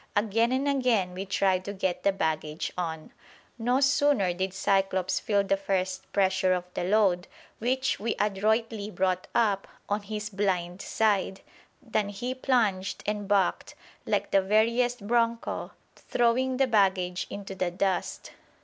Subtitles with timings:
[0.15, 3.11] Again and again we tried to get the baggage on.
[3.59, 7.27] No sooner did Cyclops feel the first pressure of the load,
[7.59, 11.41] which we adroitly brought up on his blind side,
[11.83, 13.75] than he plunged and bucked
[14.07, 18.31] like the veriest broncho, throwing the baggage into the dust.